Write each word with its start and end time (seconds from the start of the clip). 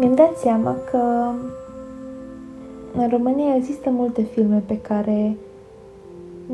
mi-am 0.00 0.14
dat 0.14 0.36
seama 0.36 0.76
că 0.90 1.30
în 2.96 3.08
România 3.08 3.54
există 3.56 3.90
multe 3.90 4.22
filme 4.22 4.62
pe 4.66 4.78
care 4.78 5.36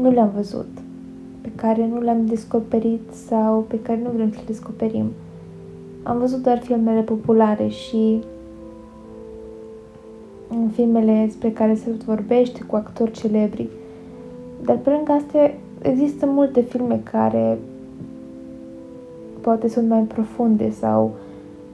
nu 0.01 0.11
le-am 0.11 0.31
văzut, 0.35 0.69
pe 1.41 1.51
care 1.55 1.87
nu 1.87 2.01
le-am 2.01 2.27
descoperit 2.27 3.01
sau 3.29 3.61
pe 3.69 3.81
care 3.81 4.01
nu 4.03 4.11
vrem 4.11 4.31
să 4.31 4.37
le 4.37 4.45
descoperim. 4.47 5.07
Am 6.03 6.19
văzut 6.19 6.43
doar 6.43 6.59
filmele 6.59 7.01
populare 7.01 7.67
și 7.67 8.23
filmele 10.73 11.23
despre 11.25 11.51
care 11.51 11.75
se 11.75 11.91
vorbește 12.07 12.61
cu 12.67 12.77
actori 12.77 13.11
celebri. 13.11 13.69
Dar 14.65 14.77
pe 14.77 14.91
lângă 14.91 15.13
astea 15.13 15.55
există 15.83 16.27
multe 16.27 16.61
filme 16.61 17.01
care 17.11 17.59
poate 19.41 19.69
sunt 19.69 19.89
mai 19.89 20.01
profunde 20.03 20.71
sau 20.71 21.15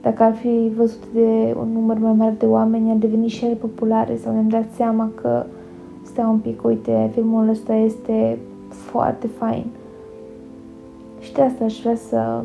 dacă 0.03 0.23
ar 0.23 0.33
fi 0.33 0.71
văzut 0.75 1.03
de 1.13 1.55
un 1.59 1.71
număr 1.73 1.97
mai 1.97 2.13
mare 2.13 2.35
de 2.37 2.45
oameni, 2.45 2.89
ar 2.89 2.95
deveni 2.95 3.27
și 3.27 3.45
ele 3.45 3.53
populare 3.53 4.17
sau 4.17 4.33
ne-am 4.33 4.47
dat 4.47 4.65
seama 4.75 5.11
că 5.21 5.45
stai 6.03 6.25
un 6.25 6.37
pic, 6.37 6.63
uite, 6.63 7.09
filmul 7.13 7.49
ăsta 7.49 7.73
este 7.73 8.37
foarte 8.67 9.27
fain. 9.27 9.65
Și 11.19 11.33
de 11.33 11.41
asta 11.41 11.63
aș 11.63 11.79
vrea 11.81 11.95
să 11.95 12.43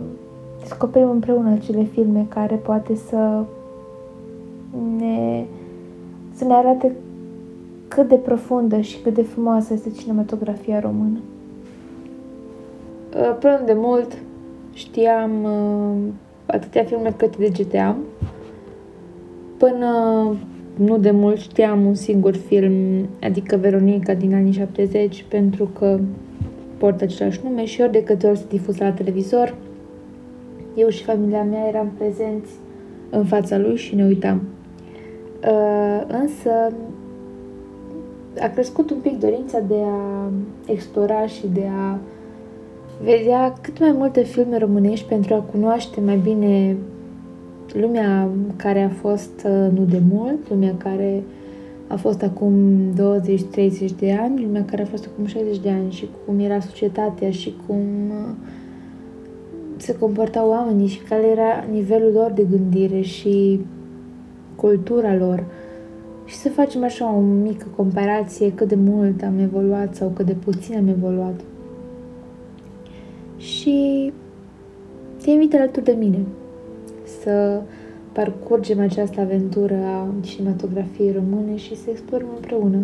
descoperim 0.60 1.10
împreună 1.10 1.50
acele 1.50 1.82
filme 1.82 2.26
care 2.28 2.54
poate 2.54 2.94
să 2.94 3.44
ne, 4.98 5.44
să 6.34 6.44
ne 6.44 6.54
arate 6.54 6.92
cât 7.88 8.08
de 8.08 8.14
profundă 8.14 8.80
și 8.80 9.00
cât 9.02 9.14
de 9.14 9.22
frumoasă 9.22 9.72
este 9.72 9.90
cinematografia 9.90 10.80
română. 10.80 11.18
Până 13.38 13.60
de 13.64 13.74
mult 13.76 14.18
știam 14.72 15.44
uh, 15.44 16.12
atâtea 16.50 16.84
filme 16.84 17.14
cât 17.16 17.36
degeteam. 17.36 17.96
Până 19.56 19.86
nu 20.74 20.98
de 20.98 21.10
mult 21.10 21.38
știam 21.38 21.86
un 21.86 21.94
singur 21.94 22.36
film, 22.36 23.08
adică 23.22 23.56
Veronica 23.56 24.14
din 24.14 24.34
anii 24.34 24.52
70, 24.52 25.24
pentru 25.28 25.70
că 25.78 25.98
poartă 26.76 27.04
același 27.04 27.40
nume 27.44 27.64
și 27.64 27.80
ori 27.80 27.92
de 27.92 28.02
câte 28.02 28.26
ori 28.26 28.38
se 28.38 28.44
difuza 28.48 28.84
la 28.84 28.92
televizor, 28.92 29.54
eu 30.74 30.88
și 30.88 31.04
familia 31.04 31.42
mea 31.42 31.68
eram 31.68 31.92
prezenți 31.98 32.50
în 33.10 33.24
fața 33.24 33.58
lui 33.58 33.76
și 33.76 33.94
ne 33.94 34.04
uitam. 34.04 34.42
Uh, 35.42 36.02
însă 36.06 36.72
a 38.40 38.48
crescut 38.48 38.90
un 38.90 38.98
pic 38.98 39.18
dorința 39.18 39.60
de 39.60 39.78
a 39.84 40.30
explora 40.66 41.26
și 41.26 41.46
de 41.52 41.66
a 41.78 41.98
vedea 43.02 43.52
cât 43.60 43.80
mai 43.80 43.92
multe 43.92 44.22
filme 44.22 44.58
românești 44.58 45.08
pentru 45.08 45.34
a 45.34 45.38
cunoaște 45.38 46.00
mai 46.00 46.16
bine 46.16 46.76
lumea 47.72 48.28
care 48.56 48.82
a 48.82 48.88
fost 48.88 49.46
uh, 49.46 49.72
nu 49.72 49.84
de 49.84 50.00
mult, 50.10 50.48
lumea 50.48 50.74
care 50.78 51.22
a 51.86 51.96
fost 51.96 52.22
acum 52.22 52.52
20-30 52.92 52.98
de 53.98 54.12
ani, 54.12 54.42
lumea 54.42 54.64
care 54.64 54.82
a 54.82 54.86
fost 54.86 55.08
acum 55.12 55.26
60 55.26 55.58
de 55.58 55.70
ani 55.70 55.90
și 55.90 56.08
cum 56.26 56.38
era 56.38 56.60
societatea 56.60 57.30
și 57.30 57.54
cum 57.66 57.76
uh, 58.10 58.34
se 59.76 59.96
comportau 59.96 60.48
oamenii 60.48 60.86
și 60.86 61.00
care 61.00 61.26
era 61.26 61.64
nivelul 61.72 62.12
lor 62.12 62.30
de 62.30 62.46
gândire 62.50 63.00
și 63.00 63.60
cultura 64.56 65.16
lor. 65.16 65.44
Și 66.24 66.34
să 66.34 66.48
facem 66.48 66.84
așa 66.84 67.14
o 67.14 67.20
mică 67.20 67.66
comparație 67.76 68.52
cât 68.52 68.68
de 68.68 68.74
mult 68.74 69.22
am 69.22 69.38
evoluat 69.38 69.94
sau 69.94 70.08
cât 70.08 70.26
de 70.26 70.32
puțin 70.32 70.76
am 70.76 70.88
evoluat 70.88 71.40
și 73.38 74.12
te 75.22 75.30
invit 75.30 75.54
alături 75.54 75.84
de 75.84 75.92
mine 75.92 76.18
să 77.22 77.60
parcurgem 78.12 78.80
această 78.80 79.20
aventură 79.20 79.74
a 79.74 80.14
cinematografiei 80.20 81.12
române 81.12 81.56
și 81.56 81.76
să 81.76 81.90
explorăm 81.90 82.28
împreună 82.34 82.78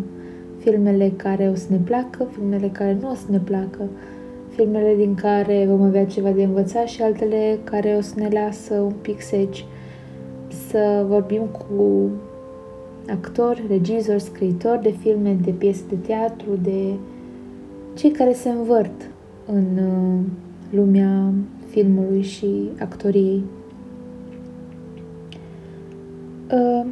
filmele 0.58 1.12
care 1.16 1.48
o 1.52 1.54
să 1.54 1.66
ne 1.68 1.76
placă, 1.76 2.28
filmele 2.32 2.68
care 2.68 2.96
nu 3.00 3.10
o 3.10 3.14
să 3.14 3.24
ne 3.30 3.38
placă, 3.38 3.88
filmele 4.48 4.94
din 4.96 5.14
care 5.14 5.66
vom 5.68 5.82
avea 5.82 6.06
ceva 6.06 6.30
de 6.30 6.42
învățat 6.42 6.86
și 6.86 7.02
altele 7.02 7.58
care 7.64 7.94
o 7.98 8.00
să 8.00 8.12
ne 8.16 8.28
lasă 8.32 8.74
un 8.74 8.92
pic 9.02 9.20
seci. 9.20 9.64
Să 10.68 11.04
vorbim 11.08 11.42
cu 11.42 12.10
actori, 13.08 13.64
regizori, 13.68 14.22
scriitori 14.22 14.82
de 14.82 14.90
filme, 14.90 15.36
de 15.44 15.50
piese 15.50 15.82
de 15.88 15.96
teatru, 16.06 16.58
de 16.62 16.94
cei 17.94 18.10
care 18.10 18.32
se 18.32 18.48
învârt 18.48 19.10
în 19.46 19.78
uh, 19.78 20.20
lumea 20.70 21.32
filmului 21.68 22.22
și 22.22 22.70
actoriei. 22.78 23.42
Uh, 26.52 26.86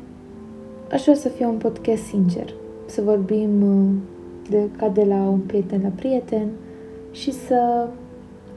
aș 0.93 1.03
vrea 1.03 1.15
să 1.15 1.29
fie 1.29 1.47
un 1.47 1.57
podcast 1.57 2.03
sincer, 2.03 2.55
să 2.87 3.03
vorbim 3.03 3.63
uh, 3.63 3.91
de, 4.51 4.69
ca 4.77 4.89
de 4.89 5.05
la 5.05 5.29
un 5.29 5.39
prieten 5.39 5.81
la 5.83 5.89
prieten 5.89 6.49
și 7.11 7.33
să 7.33 7.89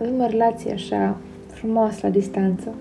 avem 0.01 0.19
o 0.19 0.27
relație 0.27 0.71
așa 0.71 1.17
frumoasă 1.47 1.99
la 2.01 2.09
distanță. 2.09 2.73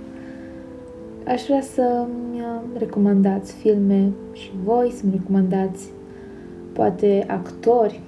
Aș 1.27 1.45
vrea 1.45 1.61
să-mi 1.61 2.43
recomandați 2.79 3.53
filme 3.55 4.11
și 4.33 4.51
voi 4.65 4.91
să-mi 4.91 5.13
recomandați 5.13 5.89
poate 6.73 7.25
actori 7.29 8.01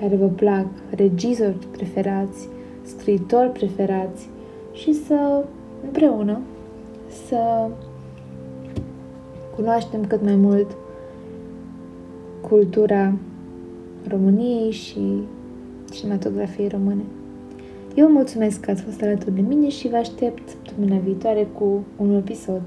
care 0.00 0.16
vă 0.16 0.26
plac, 0.26 0.66
regizori 0.94 1.66
preferați, 1.70 2.48
scriitori 2.82 3.52
preferați 3.52 4.28
și 4.72 4.92
să 4.92 5.44
împreună 5.84 6.40
să 7.26 7.68
cunoaștem 9.54 10.06
cât 10.06 10.22
mai 10.22 10.34
mult 10.34 10.76
cultura 12.48 13.12
României 14.08 14.70
și 14.70 15.22
cinematografiei 15.90 16.68
române. 16.68 17.02
Eu 17.94 18.08
mulțumesc 18.08 18.60
că 18.60 18.70
ați 18.70 18.82
fost 18.82 19.02
alături 19.02 19.34
de 19.34 19.40
mine 19.40 19.68
și 19.68 19.88
vă 19.88 19.96
aștept 19.96 20.48
săptămâna 20.48 20.96
viitoare 20.96 21.46
cu 21.58 21.84
un 21.96 22.14
episod. 22.14 22.62